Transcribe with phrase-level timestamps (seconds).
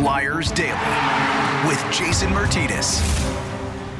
[0.00, 3.02] Flyers Daily with Jason Myrtetus.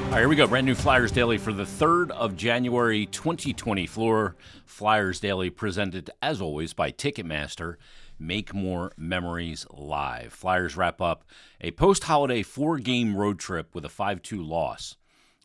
[0.04, 0.46] All right, here we go.
[0.46, 4.34] Brand new Flyers Daily for the 3rd of January 2024.
[4.64, 7.74] Flyers Daily presented, as always, by Ticketmaster.
[8.18, 10.32] Make more memories live.
[10.32, 11.24] Flyers wrap up
[11.60, 14.96] a post holiday four game road trip with a 5 2 loss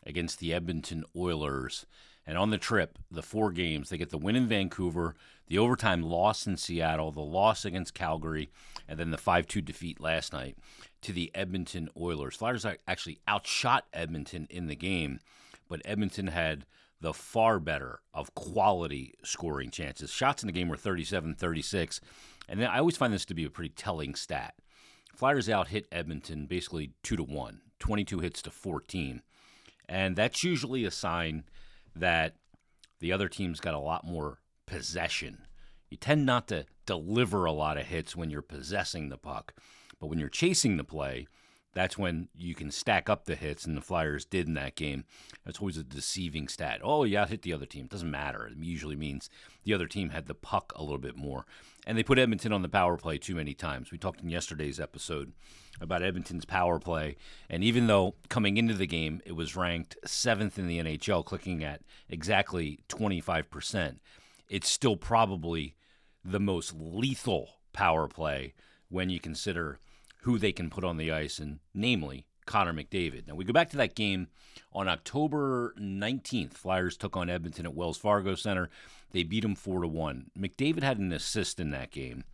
[0.06, 1.84] against the Edmonton Oilers.
[2.26, 5.16] And on the trip, the four games, they get the win in Vancouver,
[5.48, 8.50] the overtime loss in Seattle, the loss against Calgary,
[8.88, 10.56] and then the 5 2 defeat last night
[11.02, 12.36] to the Edmonton Oilers.
[12.36, 15.20] Flyers actually outshot Edmonton in the game,
[15.68, 16.66] but Edmonton had
[17.00, 20.10] the far better of quality scoring chances.
[20.10, 22.00] Shots in the game were 37 36.
[22.48, 24.54] And then I always find this to be a pretty telling stat.
[25.14, 29.22] Flyers out hit Edmonton basically 2 to 1, 22 hits to 14.
[29.88, 31.44] And that's usually a sign
[31.94, 32.34] that
[33.00, 35.46] the other team's got a lot more possession.
[35.90, 39.54] You tend not to deliver a lot of hits when you're possessing the puck,
[40.00, 41.26] but when you're chasing the play,
[41.76, 45.04] that's when you can stack up the hits, and the Flyers did in that game.
[45.44, 46.80] That's always a deceiving stat.
[46.82, 47.84] Oh, yeah, hit the other team.
[47.84, 48.46] It doesn't matter.
[48.46, 49.28] It usually means
[49.62, 51.44] the other team had the puck a little bit more.
[51.86, 53.90] And they put Edmonton on the power play too many times.
[53.92, 55.34] We talked in yesterday's episode
[55.78, 57.16] about Edmonton's power play.
[57.50, 61.62] And even though coming into the game, it was ranked seventh in the NHL, clicking
[61.62, 63.98] at exactly 25%,
[64.48, 65.76] it's still probably
[66.26, 68.54] the most lethal power play
[68.88, 69.78] when you consider
[70.22, 73.28] who they can put on the ice, and namely Connor McDavid.
[73.28, 74.28] Now we go back to that game
[74.72, 76.54] on October 19th.
[76.54, 78.68] Flyers took on Edmonton at Wells Fargo Center.
[79.12, 80.30] They beat them four to one.
[80.38, 82.24] McDavid had an assist in that game,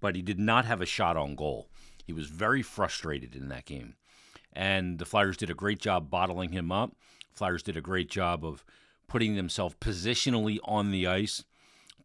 [0.00, 1.68] but he did not have a shot on goal.
[2.04, 3.94] He was very frustrated in that game,
[4.52, 6.96] and the Flyers did a great job bottling him up.
[7.32, 8.64] Flyers did a great job of
[9.06, 11.44] putting themselves positionally on the ice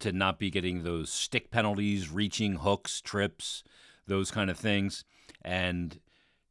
[0.03, 3.63] to not be getting those stick penalties, reaching hooks, trips,
[4.07, 5.03] those kind of things
[5.43, 5.99] and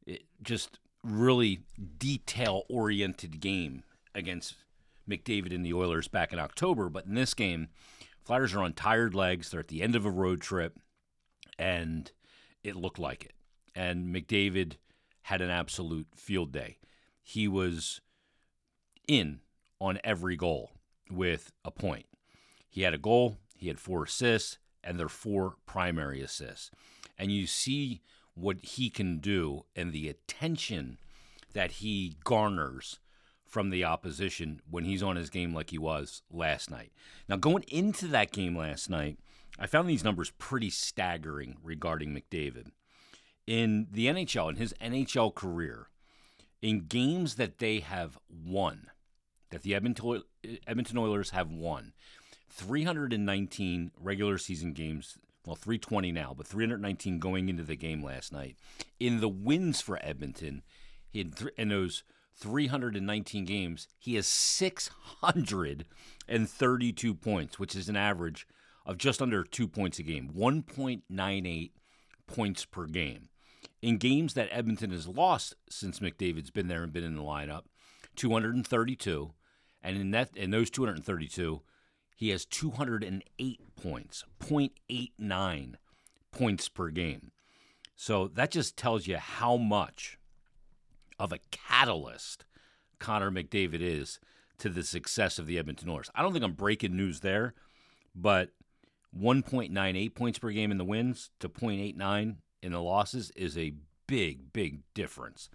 [0.07, 1.61] it just really
[1.99, 3.83] detail oriented game
[4.15, 4.57] against
[5.09, 6.89] McDavid and the Oilers back in October.
[6.89, 7.69] But in this game,
[8.25, 9.51] Flyers are on tired legs.
[9.51, 10.79] They're at the end of a road trip,
[11.59, 12.11] and
[12.63, 13.33] it looked like it.
[13.75, 14.75] And McDavid
[15.23, 16.79] had an absolute field day.
[17.23, 18.01] He was
[19.09, 19.41] in
[19.81, 20.71] on every goal
[21.11, 22.07] with a point.
[22.69, 26.71] He had a goal, he had four assists, and they're four primary assists.
[27.17, 28.03] And you see
[28.35, 30.99] what he can do and the attention
[31.53, 32.99] that he garners
[33.47, 36.91] from the opposition when he's on his game like he was last night.
[37.29, 39.19] Now, going into that game last night,
[39.59, 42.69] I found these numbers pretty staggering regarding McDavid.
[43.47, 45.89] In the NHL, in his NHL career,
[46.63, 48.87] in games that they have won,
[49.51, 50.23] that the Edmonton,
[50.67, 51.93] Edmonton Oilers have won,
[52.53, 58.55] 319 regular season games well, 320 now, but 319 going into the game last night.
[59.01, 60.63] In the wins for Edmonton,
[61.11, 62.05] he had th- in those
[62.37, 68.47] 319 games, he has 632 points, which is an average
[68.87, 71.73] of just under two points a game, 1.98
[72.27, 73.29] points per game.
[73.81, 77.63] In games that Edmonton has lost since McDavid's been there and been in the lineup,
[78.15, 79.33] 232,
[79.83, 81.63] and in that in those 232,
[82.23, 85.75] he has 208 points, 0.89
[86.31, 87.33] points per game.
[87.97, 90.19] So that just tells you how much
[91.19, 92.45] of a catalyst
[93.01, 94.21] Connor McDavid is
[94.59, 96.11] to the success of the Edmonton Oilers.
[96.15, 97.55] I don't think I'm breaking news there,
[98.15, 98.51] but
[99.21, 103.75] 1.98 points per game in the wins to 0.89 in the losses is a
[104.07, 105.51] big, big difference.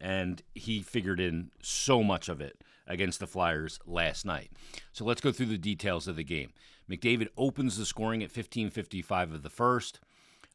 [0.00, 4.50] And he figured in so much of it against the Flyers last night.
[4.92, 6.50] So let's go through the details of the game.
[6.90, 10.00] McDavid opens the scoring at 15:55 of the first,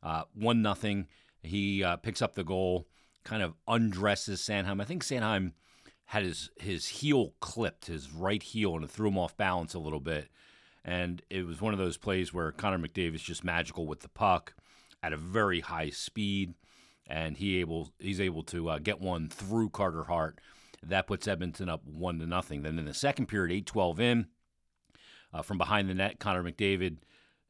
[0.02, 1.08] uh, one nothing.
[1.44, 2.88] He uh, picks up the goal,
[3.24, 4.82] kind of undresses Sanheim.
[4.82, 5.54] I think Sanheim
[6.06, 9.80] had his his heel clipped, his right heel, and it threw him off balance a
[9.80, 10.30] little bit.
[10.84, 14.54] And it was one of those plays where Connor McDavid's just magical with the puck
[15.02, 16.56] at a very high speed,
[17.08, 20.40] and he able he's able to uh, get one through Carter Hart
[20.90, 22.64] that puts Edmonton up one to nothing.
[22.64, 24.28] Then in the second period, 8-12 in,
[25.34, 26.98] uh, from behind the net, Connor McDavid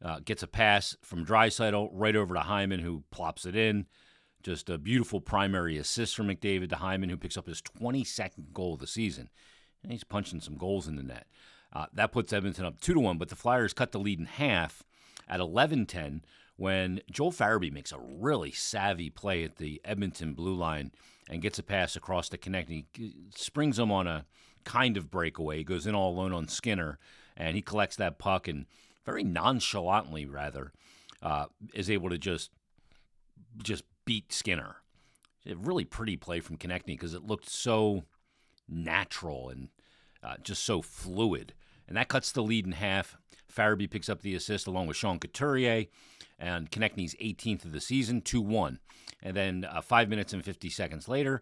[0.03, 3.85] uh, gets a pass from Draisaitl right over to Hyman, who plops it in.
[4.41, 8.73] Just a beautiful primary assist from McDavid to Hyman, who picks up his 22nd goal
[8.73, 9.29] of the season.
[9.81, 11.27] And he's punching some goals in the net.
[11.71, 14.25] Uh, that puts Edmonton up 2 to 1, but the Flyers cut the lead in
[14.25, 14.83] half
[15.27, 16.21] at 11 10
[16.63, 20.93] when Joel Farabee makes a really savvy play at the Edmonton blue line
[21.29, 22.85] and gets a pass across the Konecny.
[23.35, 24.23] Springs him on a
[24.63, 25.57] kind of breakaway.
[25.57, 26.99] He goes in all alone on Skinner,
[27.35, 28.65] and he collects that puck and
[29.05, 30.71] very nonchalantly, rather,
[31.21, 32.49] uh, is able to just
[33.61, 34.77] just beat Skinner.
[35.45, 38.05] a really pretty play from Konecny because it looked so
[38.69, 39.67] natural and
[40.23, 41.55] uh, just so fluid.
[41.89, 43.17] And that cuts the lead in half.
[43.55, 45.85] Farabee picks up the assist along with Sean Couturier
[46.39, 48.79] and Konecny's 18th of the season, 2 1.
[49.21, 51.41] And then uh, five minutes and 50 seconds later,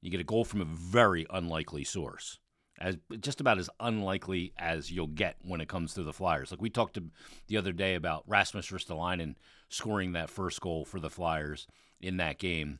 [0.00, 2.38] you get a goal from a very unlikely source.
[2.80, 6.52] As just about as unlikely as you'll get when it comes to the Flyers.
[6.52, 7.10] Like we talked to
[7.48, 9.34] the other day about Rasmus Ristolainen
[9.68, 11.66] scoring that first goal for the Flyers
[12.00, 12.78] in that game,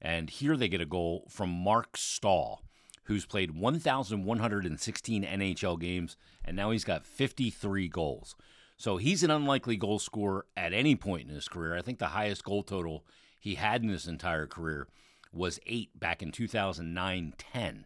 [0.00, 2.62] and here they get a goal from Marc Staal,
[3.10, 8.36] who's played 1,116 NHL games, and now he's got 53 goals.
[8.76, 11.76] So he's an unlikely goal scorer at any point in his career.
[11.76, 13.04] I think the highest goal total
[13.40, 14.86] he had in his entire career
[15.32, 17.84] was eight back in 2009 10.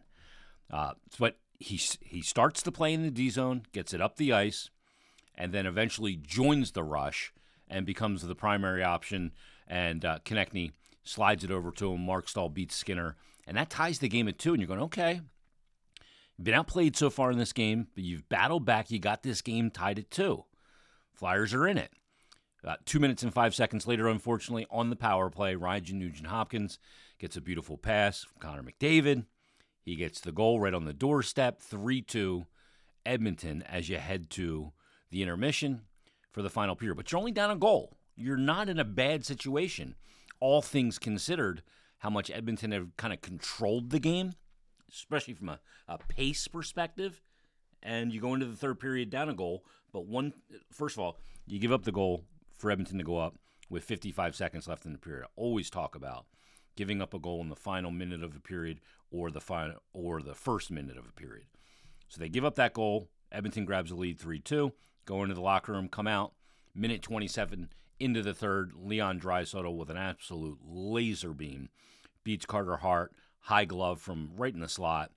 [0.69, 4.31] Uh, but he, he starts to play in the D zone, gets it up the
[4.31, 4.69] ice,
[5.33, 7.33] and then eventually joins the rush
[7.67, 9.31] and becomes the primary option.
[9.67, 10.73] And uh, Konecny
[11.03, 12.05] slides it over to him.
[12.05, 13.15] Marc Staal beats Skinner,
[13.47, 14.53] and that ties the game at two.
[14.53, 15.21] And you're going, okay,
[16.37, 18.91] you've been outplayed so far in this game, but you've battled back.
[18.91, 20.45] You got this game tied at two.
[21.13, 21.91] Flyers are in it.
[22.65, 26.79] Uh, two minutes and five seconds later, unfortunately, on the power play, Ryan Nugent Hopkins
[27.19, 29.25] gets a beautiful pass from Connor McDavid.
[29.83, 32.47] He gets the goal right on the doorstep, 3 2
[33.05, 34.71] Edmonton as you head to
[35.11, 35.81] the intermission
[36.31, 36.95] for the final period.
[36.95, 37.95] But you're only down a goal.
[38.15, 39.95] You're not in a bad situation,
[40.39, 41.61] all things considered,
[42.05, 44.33] how much Edmonton have kind of controlled the game,
[44.91, 47.19] especially from a, a pace perspective.
[47.81, 50.33] And you go into the third period down a goal, but one,
[50.71, 51.17] first of all,
[51.47, 52.23] you give up the goal
[52.55, 53.39] for Edmonton to go up
[53.71, 55.23] with 55 seconds left in the period.
[55.23, 56.27] I always talk about
[56.75, 60.21] giving up a goal in the final minute of a period or the final or
[60.21, 61.47] the first minute of a period.
[62.07, 63.09] So they give up that goal.
[63.31, 64.71] Edmonton grabs a lead 3-2,
[65.07, 66.33] go into the locker room, come out.
[66.75, 67.69] Minute 27
[67.99, 71.69] into the third, Leon Draisaitl with an absolute laser beam
[72.25, 75.11] beats Carter Hart, high glove from right in the slot.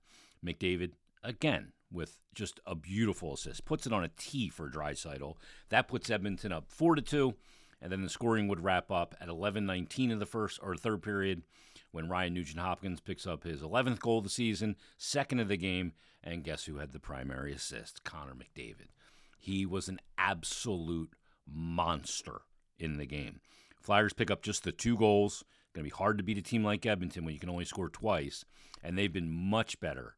[0.45, 0.91] McDavid
[1.21, 5.35] again with just a beautiful assist, puts it on a tee for Draisaitl.
[5.67, 7.35] That puts Edmonton up four to two
[7.81, 11.43] and then the scoring would wrap up at 11:19 of the first or third period
[11.91, 15.57] when Ryan Nugent Hopkins picks up his 11th goal of the season, second of the
[15.57, 18.03] game, and guess who had the primary assist?
[18.03, 18.89] Connor McDavid.
[19.37, 21.15] He was an absolute
[21.47, 22.41] monster
[22.77, 23.39] in the game.
[23.81, 25.43] Flyers pick up just the two goals.
[25.73, 27.89] Going to be hard to beat a team like Edmonton when you can only score
[27.89, 28.43] twice,
[28.83, 30.15] and they've been much better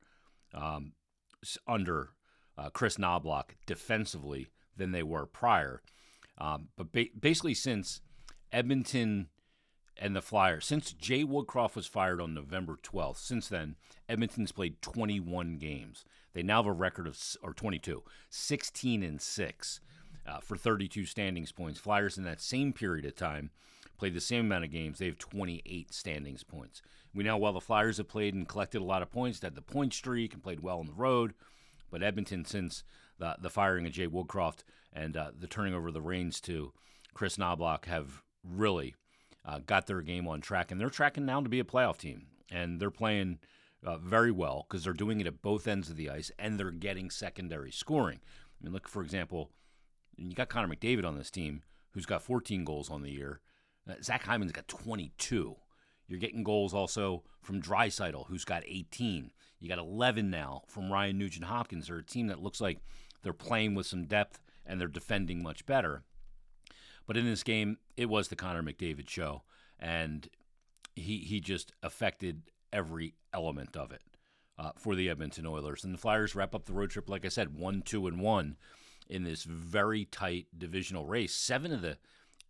[0.53, 0.94] um,
[1.68, 2.12] under
[2.57, 5.81] uh, Kris Knoblauch defensively than they were prior.
[6.38, 8.01] Um, but ba- basically, since
[8.51, 9.27] Edmonton
[9.98, 13.75] and the Flyers, since Jay Woodcroft was fired on November 12th, since then,
[14.07, 16.06] Edmonton's played 21 games.
[16.33, 19.80] They now have a record of, or 22, 16 and 6
[20.25, 21.80] uh, for 32 standings points.
[21.80, 23.51] Flyers in that same period of time
[24.01, 24.98] played the same amount of games.
[24.98, 26.81] They have 28 standings points.
[27.13, 29.62] We know while the Flyers have played and collected a lot of points, had the
[29.62, 31.36] point streak and played well on the road.
[31.92, 32.83] But Edmonton, since
[33.19, 36.74] the, the firing of Jay Woodcroft and uh, the turning over the reins to
[37.13, 38.95] Kris Knoblauch have really
[39.45, 42.25] uh, got their game on track, and they're tracking now to be a playoff team,
[42.50, 43.38] and they're playing
[43.86, 46.71] uh, very well because they're doing it at both ends of the ice, and they're
[46.71, 48.19] getting secondary scoring.
[48.59, 49.51] I mean, look for example,
[50.18, 51.62] you got Connor McDavid on this team,
[51.92, 53.41] who's got 14 goals on the year.
[53.91, 55.55] Uh, Zach Hyman's got 22.
[56.07, 59.31] You're getting goals also from Draisaitl, who's got 18.
[59.60, 61.88] You got 11 now from Ryan Nugent Hopkins.
[61.88, 62.79] They're a team that looks like
[63.24, 66.03] they're playing with some depth and they're defending much better.
[67.07, 69.43] But in this game, it was the Connor McDavid show,
[69.79, 70.27] and
[70.95, 74.01] he he just affected every element of it
[74.57, 75.83] uh, for the Edmonton Oilers.
[75.83, 78.55] And the Flyers wrap up the road trip, like I said, one, two, and one
[79.10, 81.33] in this very tight divisional race.
[81.33, 81.98] Seven of the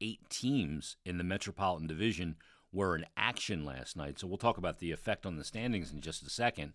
[0.01, 2.35] eight teams in the Metropolitan Division
[2.73, 4.19] were in action last night.
[4.19, 6.73] So we'll talk about the effect on the standings in just a second.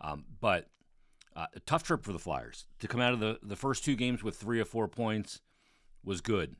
[0.00, 0.68] Um, but
[1.36, 3.96] uh, a tough trip for the Flyers to come out of the, the first two
[3.96, 5.40] games with three or four points
[6.04, 6.56] was good,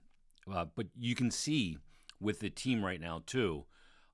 [0.52, 1.78] uh, but you can see
[2.20, 3.64] with the team right now too,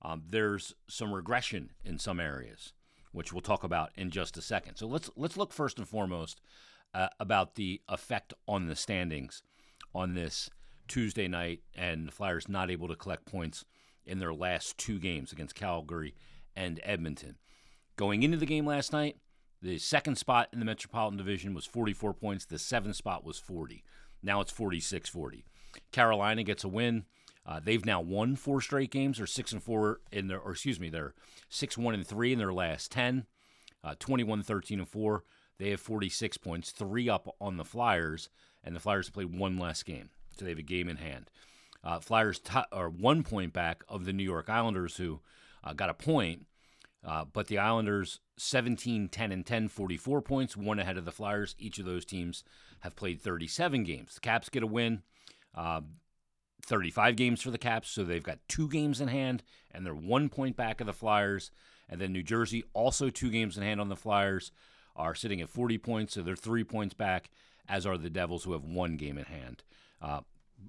[0.02, 2.73] um, there's some regression in some areas,
[3.12, 4.76] which we'll talk about in just a second.
[4.76, 6.40] So let's let's look first and foremost
[6.95, 9.42] uh, about the effect on the standings
[9.95, 10.49] on this
[10.90, 13.64] Tuesday night, and the Flyers not able to collect points
[14.04, 16.14] in their last two games against Calgary
[16.56, 17.37] and Edmonton.
[17.97, 19.16] Going into the game last night,
[19.62, 22.44] the second spot in the Metropolitan Division was 44 points.
[22.44, 23.85] The seventh spot was 40.
[24.23, 25.44] Now it's 46 40.
[25.92, 27.04] Carolina gets a win.
[27.47, 29.18] Uh, they've now won four straight games.
[29.18, 31.14] They're six and four in their, or excuse me, they're
[31.49, 33.26] six one and three in their last ten.
[33.85, 35.25] Uh, 21 13 and four.
[35.59, 38.30] They have 46 points, three up on the Flyers,
[38.64, 40.09] and the Flyers played one less game,
[40.44, 41.30] they have a game in hand.
[41.82, 45.20] Uh, Flyers t- are one point back of the New York Islanders, who
[45.64, 46.47] uh, got a point.
[47.02, 51.54] Uh, but the Islanders 17, 10, and 10, 44 points, one ahead of the Flyers.
[51.59, 52.44] Each of those teams
[52.80, 54.14] have played 37 games.
[54.14, 55.02] The Caps get a win,
[55.54, 55.80] uh,
[56.62, 60.28] 35 games for the Caps, so they've got two games in hand, and they're one
[60.28, 61.50] point back of the Flyers.
[61.88, 64.52] And then New Jersey, also two games in hand on the Flyers,
[64.94, 67.30] are sitting at 40 points, so they're three points back,
[67.66, 69.62] as are the Devils, who have one game in hand.
[70.00, 70.21] Uh,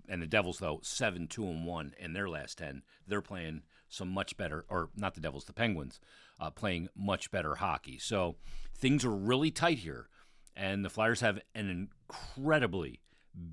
[0.08, 2.84] and the Devils, though, seven, two, and one in their last ten.
[3.08, 6.00] They're playing some much better, or not the Devils, the Penguins,
[6.40, 7.98] uh, playing much better hockey.
[7.98, 8.38] So
[8.76, 10.08] things are really tight here,
[10.56, 13.02] and the Flyers have an incredibly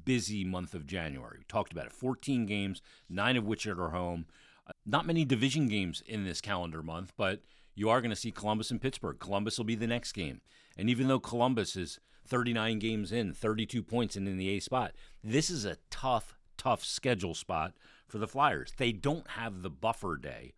[0.04, 1.38] busy month of January.
[1.38, 4.26] We talked about it 14 games, nine of which are at home.
[4.66, 7.42] Uh, not many division games in this calendar month, but
[7.75, 9.18] you are going to see Columbus and Pittsburgh.
[9.18, 10.40] Columbus will be the next game.
[10.76, 14.92] And even though Columbus is 39 games in, 32 points and in the A spot,
[15.25, 17.75] this is a tough, tough schedule spot
[18.06, 18.73] for the Flyers.
[18.76, 20.52] They don't have the buffer day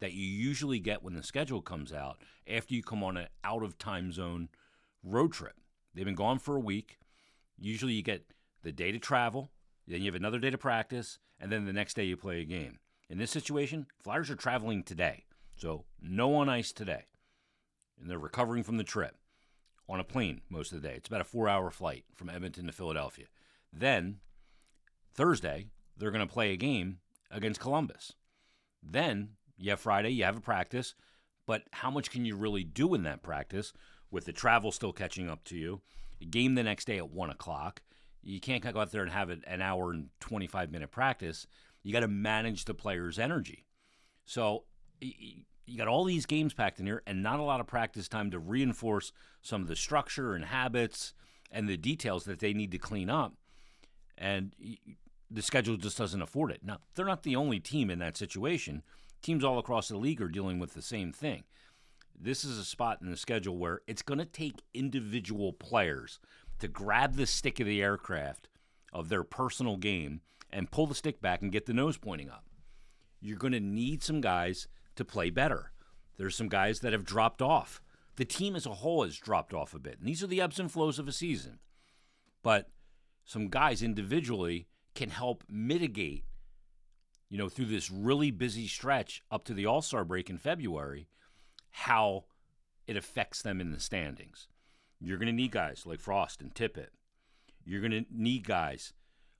[0.00, 3.62] that you usually get when the schedule comes out after you come on an out
[3.62, 4.48] of time zone
[5.02, 5.54] road trip.
[5.94, 6.98] They've been gone for a week.
[7.58, 8.32] Usually you get
[8.62, 9.50] the day to travel,
[9.86, 12.44] then you have another day to practice, and then the next day you play a
[12.44, 12.78] game.
[13.10, 15.24] In this situation, Flyers are traveling today.
[15.56, 17.06] So no on ice today.
[18.00, 19.16] And they're recovering from the trip
[19.88, 20.94] on a plane most of the day.
[20.94, 23.26] It's about a four hour flight from Edmonton to Philadelphia.
[23.72, 24.18] Then
[25.14, 25.66] Thursday,
[25.96, 26.98] they're going to play a game
[27.30, 28.12] against Columbus.
[28.82, 30.94] Then you have Friday, you have a practice,
[31.46, 33.72] but how much can you really do in that practice
[34.10, 35.80] with the travel still catching up to you?
[36.20, 37.82] A game the next day at one o'clock.
[38.22, 41.46] You can't go out there and have an hour and 25 minute practice.
[41.82, 43.64] You got to manage the player's energy.
[44.24, 44.64] So
[45.68, 48.30] you got all these games packed in here and not a lot of practice time
[48.30, 51.12] to reinforce some of the structure and habits
[51.50, 53.34] and the details that they need to clean up.
[54.16, 54.54] And
[55.30, 56.60] the schedule just doesn't afford it.
[56.64, 58.82] Now, they're not the only team in that situation.
[59.22, 61.44] Teams all across the league are dealing with the same thing.
[62.20, 66.18] This is a spot in the schedule where it's going to take individual players
[66.58, 68.48] to grab the stick of the aircraft
[68.92, 72.44] of their personal game and pull the stick back and get the nose pointing up.
[73.20, 74.66] You're going to need some guys
[74.98, 75.72] to play better.
[76.18, 77.80] There's some guys that have dropped off.
[78.16, 79.98] The team as a whole has dropped off a bit.
[79.98, 81.60] And these are the ebbs and flows of a season.
[82.42, 82.70] But
[83.24, 86.24] some guys individually can help mitigate,
[87.28, 91.08] you know, through this really busy stretch up to the All Star break in February,
[91.70, 92.24] how
[92.86, 94.48] it affects them in the standings.
[95.00, 96.88] You're going to need guys like Frost and Tippett.
[97.64, 98.92] You're going to need guys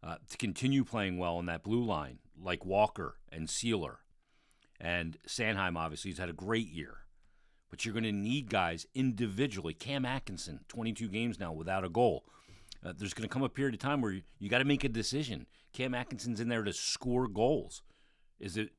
[0.04, 3.96] uh, to continue playing well in that blue line, like Walker and Seeler.
[4.80, 6.98] And Sanheim obviously has had a great year.
[7.70, 9.74] But you're going to need guys individually.
[9.74, 12.24] Cam Atkinson, 22 games now without a goal.
[12.84, 14.84] Uh, there's going to come a period of time where you, you got to make
[14.84, 15.46] a decision.
[15.72, 17.82] Cam Atkinson's in there to score goals.
[18.38, 18.70] Is it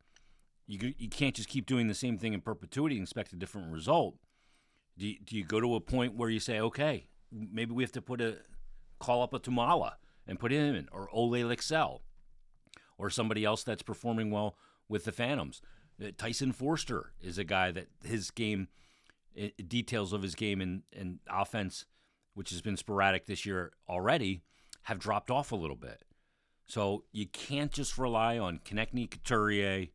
[0.68, 0.94] you?
[0.98, 4.16] You can't just keep doing the same thing in perpetuity and expect a different result.
[4.98, 7.92] Do you, do you go to a point where you say, okay, maybe we have
[7.94, 8.38] to put a
[9.00, 9.94] call up a Tuomaala
[10.28, 12.00] and put him in, or Olle Lycksell,
[12.98, 15.62] or somebody else that's performing well with the Phantoms?
[16.02, 18.68] Uh, Tyson Foerster is a guy that his game
[19.68, 21.86] details of his game and, and offense,
[22.34, 24.42] which has been sporadic this year already,
[24.84, 26.04] have dropped off a little bit.
[26.68, 29.88] So you can't just rely on Konecny, Couturier,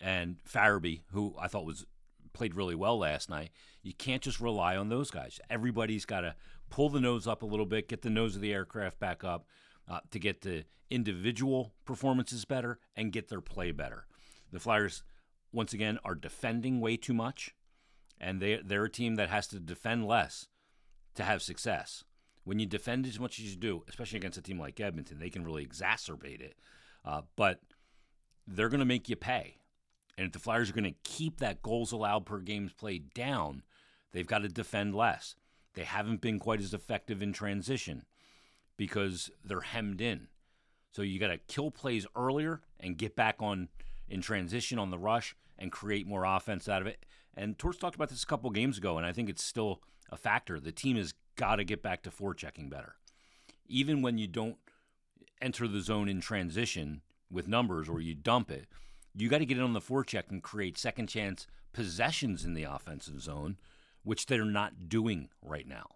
[0.00, 1.86] and Farabee, who I thought was
[2.32, 3.50] played really well last night.
[3.82, 5.38] You can't just rely on those guys.
[5.50, 6.34] Everybody's got to
[6.70, 9.46] pull the nose up a little bit, get the nose of the aircraft back up
[9.88, 14.06] uh, to get the individual performances better and get their play better.
[14.50, 15.02] The Flyers
[15.52, 17.54] once again, are defending way too much,
[18.20, 20.48] and they they're a team that has to defend less
[21.14, 22.04] to have success.
[22.44, 25.30] When you defend as much as you do, especially against a team like Edmonton, they
[25.30, 26.56] can really exacerbate it.
[27.04, 27.60] Uh, but
[28.46, 29.58] they're going to make you pay,
[30.16, 33.62] and if the Flyers are going to keep that goals allowed per games played down,
[34.12, 35.36] they've got to defend less.
[35.74, 38.04] They haven't been quite as effective in transition
[38.76, 40.28] because they're hemmed in.
[40.92, 43.68] So you got to kill plays earlier and get back on
[44.08, 47.04] in transition on the rush and create more offense out of it.
[47.34, 49.80] And Torts talked about this a couple games ago, and I think it's still
[50.10, 50.60] a factor.
[50.60, 52.96] The team has got to get back to forechecking better.
[53.66, 54.56] Even when you don't
[55.40, 58.66] enter the zone in transition with numbers or you dump it,
[59.14, 62.64] you got to get it on the forecheck and create second chance possessions in the
[62.64, 63.56] offensive zone,
[64.02, 65.86] which they're not doing right now.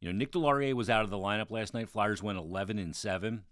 [0.00, 1.88] You know, Nick Deslauriers was out of the lineup last night.
[1.88, 3.44] Flyers went 11 and 7.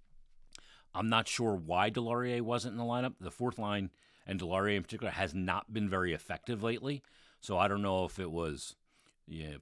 [0.93, 3.14] I'm not sure why Deslauriers wasn't in the lineup.
[3.21, 3.90] The fourth line
[4.31, 7.03] and Deslauriers in particular has not been very effective lately.
[7.41, 8.77] So I don't know if it was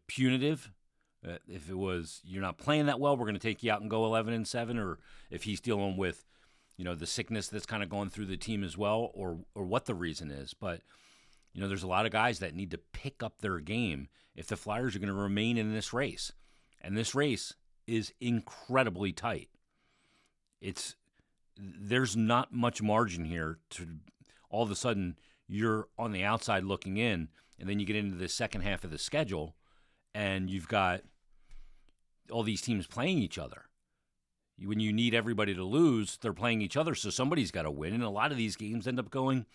[0.07, 0.71] punitive,
[1.27, 3.81] uh, if it was you're not playing that well, we're going to take you out
[3.81, 4.99] and go 11 and seven, or
[5.31, 6.27] if he's dealing with
[6.77, 9.65] you know the sickness that's kind of going through the team as well, or or
[9.65, 10.53] what the reason is.
[10.53, 10.83] But
[11.55, 14.47] You know, there's a lot of guys that need to pick up their game if
[14.49, 16.31] the Flyers are going to remain in this race.
[16.81, 17.55] And this race
[17.87, 19.49] is incredibly tight.
[20.61, 20.95] It's
[21.57, 23.89] there's not much margin here to
[24.51, 27.29] all of a sudden you're on the outside looking in
[27.59, 29.57] and then you get into the second half of the schedule
[30.15, 31.03] and you've got
[32.31, 33.65] all these teams playing each other.
[34.63, 37.95] When you need everybody to lose, they're playing each other, so somebody's got to win.
[37.95, 39.47] And a lot of these games end up going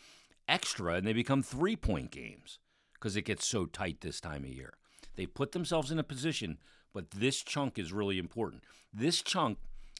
[0.48, 2.60] extra and they become three point games
[2.94, 4.74] because it gets so tight this time of year.
[5.16, 6.58] They put themselves in a position,
[6.94, 8.64] but this chunk is really important.
[8.94, 9.58] This chunk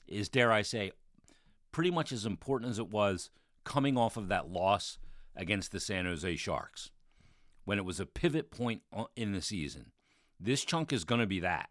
[0.08, 0.92] is, dare I say,
[1.72, 3.30] pretty much as important as it was
[3.64, 4.98] coming off of that loss
[5.36, 6.92] against the San Jose Sharks
[7.66, 8.82] when it was a pivot point
[9.16, 9.92] in the season.
[10.40, 11.70] This chunk is going to be that.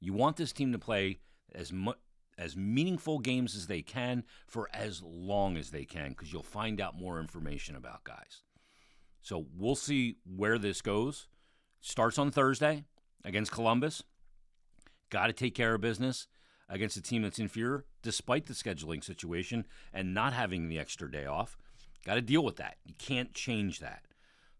[0.00, 1.20] You want this team to play
[1.54, 1.96] as much
[2.36, 6.80] as meaningful games as they can for as long as they can because you'll find
[6.80, 8.42] out more information about guys.
[9.22, 11.26] So we'll see where this goes.
[11.80, 12.84] Starts on Thursday
[13.24, 14.04] against Columbus.
[15.10, 16.28] Got to take care of business
[16.68, 21.26] against a team that's inferior, despite the scheduling situation and not having the extra day
[21.26, 21.56] off.
[22.04, 22.76] Got to deal with that.
[22.84, 24.02] You can't change that.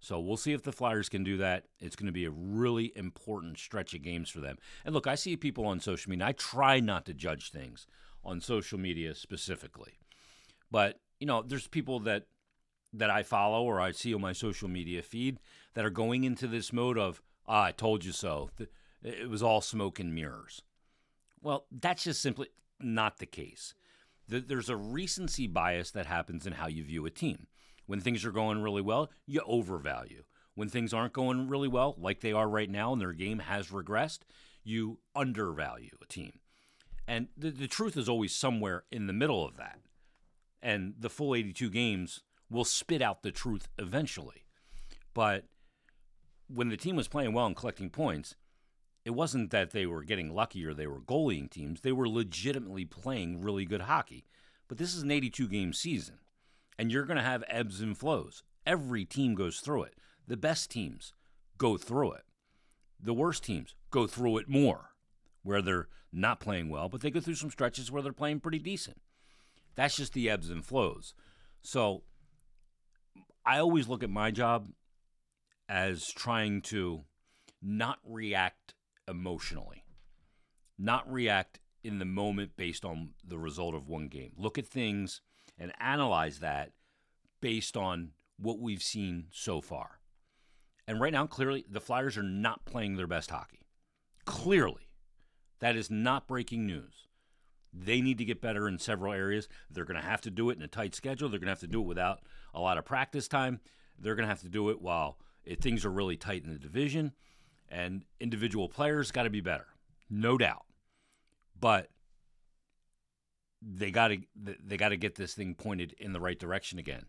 [0.00, 1.64] So we'll see if the Flyers can do that.
[1.80, 4.56] It's going to be a really important stretch of games for them.
[4.84, 6.26] And look, I see people on social media.
[6.26, 7.86] I try not to judge things
[8.24, 9.98] on social media specifically.
[10.70, 12.26] But, you know, there's people that
[12.94, 15.38] that I follow or I see on my social media feed
[15.74, 18.50] that are going into this mode of, ah, I told you so.
[19.02, 20.62] It was all smoke and mirrors.
[21.42, 22.48] Well, that's just simply
[22.80, 23.74] not the case.
[24.28, 27.46] There's a recency bias that happens in how you view a team.
[27.86, 30.24] When things are going really well, you overvalue.
[30.54, 33.68] When things aren't going really well, like they are right now, and their game has
[33.68, 34.20] regressed,
[34.64, 36.40] you undervalue a team.
[37.06, 39.78] And the, the truth is always somewhere in the middle of that.
[40.60, 44.44] And the full 82 games will spit out the truth eventually.
[45.14, 45.44] But
[46.48, 48.34] when the team was playing well and collecting points,
[49.08, 51.80] it wasn't that they were getting lucky or they were goaling teams.
[51.80, 54.26] They were legitimately playing really good hockey.
[54.68, 56.18] But this is an 82 game season,
[56.78, 58.42] and you're going to have ebbs and flows.
[58.66, 59.94] Every team goes through it.
[60.26, 61.14] The best teams
[61.56, 62.24] go through it.
[63.00, 64.90] The worst teams go through it more,
[65.42, 68.58] where they're not playing well, but they go through some stretches where they're playing pretty
[68.58, 69.00] decent.
[69.74, 71.14] That's just the ebbs and flows.
[71.62, 72.02] So
[73.46, 74.68] I always look at my job
[75.66, 77.04] as trying to
[77.62, 78.74] not react
[79.08, 79.84] emotionally,
[80.78, 84.32] not react in the moment based on the result of one game.
[84.36, 85.20] Look at things
[85.58, 86.72] and analyze that
[87.40, 90.00] based on what we've seen so far.
[90.86, 93.60] And right now, clearly, the Flyers are not playing their best hockey.
[94.24, 94.88] Clearly.
[95.60, 97.08] That is not breaking news.
[97.72, 99.48] They need to get better in several areas.
[99.70, 101.28] They're going to have to do it in a tight schedule.
[101.28, 102.20] They're going to have to do it without
[102.54, 103.60] a lot of practice time.
[103.98, 106.58] They're going to have to do it while eh, things are really tight in the
[106.58, 107.12] division
[107.70, 109.66] and individual players got to be better,
[110.10, 110.64] no doubt.
[111.58, 111.88] But
[113.60, 114.18] they got to
[114.64, 117.06] they got to get this thing pointed in the right direction again.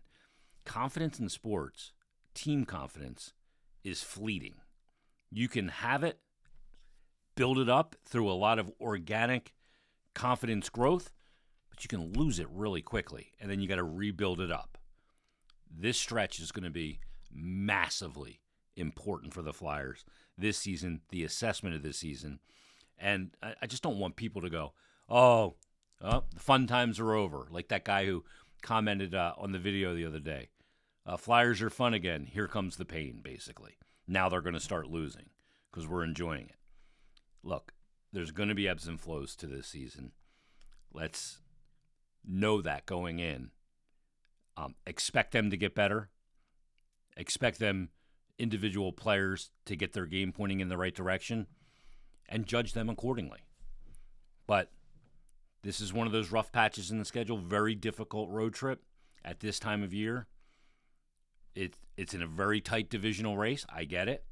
[0.64, 1.92] Confidence in sports,
[2.34, 3.32] team confidence
[3.84, 4.54] is fleeting.
[5.30, 6.18] You can have it,
[7.36, 9.54] build it up through a lot of organic
[10.14, 11.12] confidence growth,
[11.70, 14.76] but you can lose it really quickly and then you got to rebuild it up.
[15.72, 17.00] This stretch is going to be
[17.32, 18.40] massively
[18.76, 20.04] important for the Flyers
[20.40, 22.40] this season, the assessment of this season.
[22.98, 24.72] And I, I just don't want people to go,
[25.08, 25.54] oh,
[26.02, 27.46] oh, the fun times are over.
[27.50, 28.24] Like that guy who
[28.62, 30.48] commented uh, on the video the other day.
[31.06, 32.26] Uh, Flyers are fun again.
[32.26, 33.76] Here comes the pain, basically.
[34.06, 35.30] Now they're going to start losing
[35.70, 36.56] because we're enjoying it.
[37.42, 37.72] Look,
[38.12, 40.12] there's going to be ebbs and flows to this season.
[40.92, 41.38] Let's
[42.26, 43.50] know that going in.
[44.56, 46.10] Um, expect them to get better.
[47.16, 47.90] Expect them
[48.40, 51.46] individual players to get their game pointing in the right direction
[52.28, 53.40] and judge them accordingly.
[54.46, 54.72] But
[55.62, 58.82] this is one of those rough patches in the schedule, very difficult road trip
[59.24, 60.26] at this time of year.
[61.54, 63.66] It, it's in a very tight divisional race.
[63.68, 64.24] I get it.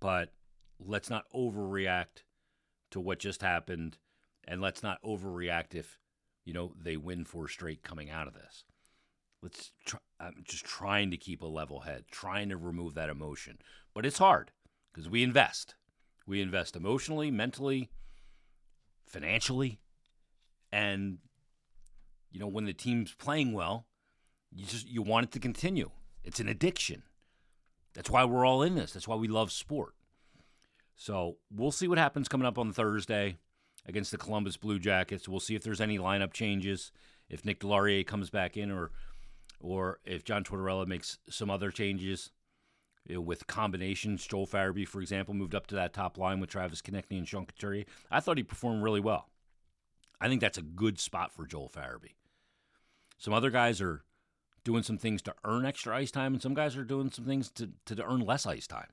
[0.00, 0.32] But
[0.80, 2.24] let's not overreact
[2.92, 3.98] to what just happened
[4.48, 5.98] and let's not overreact if,
[6.44, 8.64] you know, they win four straight coming out of this
[9.46, 13.10] let's try, I'm um, just trying to keep a level head, trying to remove that
[13.10, 13.58] emotion.
[13.94, 14.50] But it's hard
[14.92, 15.76] because we invest.
[16.26, 17.90] We invest emotionally, mentally,
[19.06, 19.78] financially.
[20.72, 21.18] And
[22.32, 23.86] you know, when the team's playing well,
[24.52, 25.90] you just you want it to continue.
[26.24, 27.04] It's an addiction.
[27.94, 28.92] That's why we're all in this.
[28.92, 29.94] That's why we love sport.
[30.96, 33.36] So, we'll see what happens coming up on Thursday
[33.86, 35.28] against the Columbus Blue Jackets.
[35.28, 36.90] We'll see if there's any lineup changes,
[37.28, 38.90] if Nick Deslauriers comes back in or
[39.60, 42.30] or if John Tortorella makes some other changes.
[43.08, 44.26] you know, with combinations.
[44.26, 47.46] Joel Farabee, for example, moved up to that top line with Travis Konecny and Sean
[47.46, 47.84] Couturier.
[48.10, 49.28] I thought he performed really well.
[50.20, 52.14] I think that's a good spot for Joel Farabee.
[53.18, 54.02] Some other guys are
[54.64, 57.50] doing some things to earn extra ice time, and some guys are doing some things
[57.52, 58.88] to, to earn less ice time.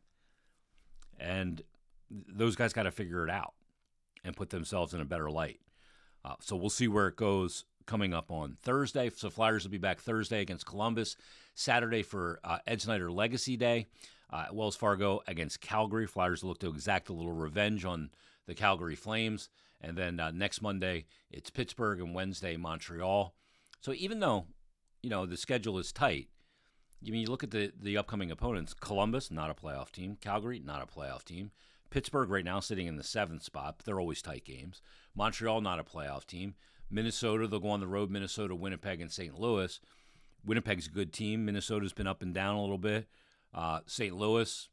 [1.20, 1.62] And
[2.10, 3.54] those guys got to figure it out
[4.24, 5.60] and put themselves in a better light.
[6.24, 9.10] Uh, so we'll see where it goes coming up on Thursday.
[9.16, 11.16] So Flyers will be back Thursday against Columbus,
[11.56, 13.88] Saturday for uh, Ed Snider Legacy Day,
[14.30, 16.08] uh, Wells Fargo against Calgary.
[16.08, 18.10] Flyers look to exact a little revenge on
[18.46, 19.50] the Calgary Flames.
[19.82, 23.34] And then uh, next Monday, it's Pittsburgh, and Wednesday, Montreal.
[23.82, 24.46] So even though,
[25.02, 26.30] you know, the schedule is tight,
[27.06, 30.18] I mean, you look at the, the upcoming opponents Columbus, not a playoff team.
[30.22, 31.52] Calgary, not a playoff team.
[31.90, 34.82] Pittsburgh, right now, sitting in the seventh spot, but they're always tight games.
[35.14, 36.56] Montreal, not a playoff team.
[36.90, 38.10] Minnesota, they'll go on the road.
[38.10, 39.40] Minnesota, Winnipeg, and St.
[39.40, 39.80] Louis.
[40.46, 41.46] Winnipeg's a good team.
[41.46, 43.08] Minnesota's been up and down a little bit.
[43.54, 44.16] Uh, St.
[44.16, 44.70] Louis,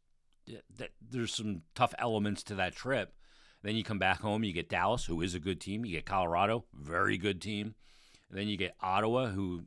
[0.46, 3.14] th- there's some tough elements to that trip.
[3.62, 5.84] Then you come back home, you get Dallas, who is a good team.
[5.84, 7.74] You get Colorado, very good team.
[8.30, 9.64] And then you get Ottawa, who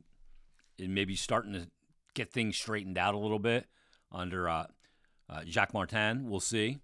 [0.78, 1.68] maybe starting to
[2.14, 3.66] get things straightened out a little bit
[4.10, 4.66] under uh,
[5.28, 6.28] uh, Jacques Martin.
[6.28, 6.78] We'll see.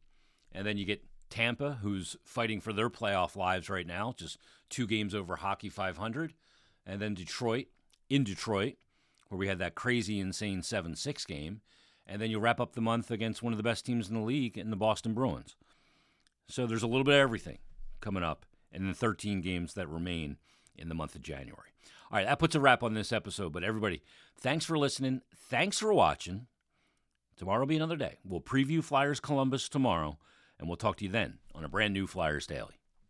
[0.53, 4.37] And then you get Tampa, who's fighting for their playoff lives right now, just
[4.69, 6.35] two games over Hockey 500.
[6.85, 7.66] And then Detroit,
[8.09, 8.75] in Detroit,
[9.29, 11.61] where we had that crazy, insane 7 6 game.
[12.07, 14.21] And then you wrap up the month against one of the best teams in the
[14.21, 15.55] league in the Boston Bruins.
[16.49, 17.59] So there's a little bit of everything
[18.01, 20.37] coming up in the 13 games that remain
[20.77, 21.71] in the month of January.
[22.11, 23.53] All right, that puts a wrap on this episode.
[23.53, 24.03] But everybody,
[24.37, 25.21] thanks for listening.
[25.37, 26.47] Thanks for watching.
[27.37, 28.19] Tomorrow will be another day.
[28.25, 30.19] We'll preview Flyers Columbus tomorrow,
[30.61, 32.80] and we'll talk to you then on a brand new Flyers Daily.